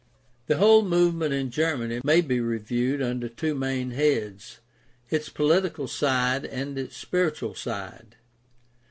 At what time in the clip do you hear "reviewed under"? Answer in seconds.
2.39-3.29